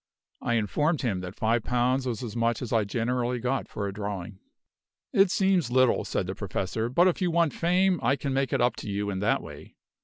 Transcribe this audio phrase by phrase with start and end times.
[0.41, 3.93] I informed him that five pounds was as much as I generally got for a
[3.93, 4.39] drawing.
[5.13, 8.61] "It seems little," said the professor; "but if you want fame, I can make it
[8.61, 9.75] up to you in that way.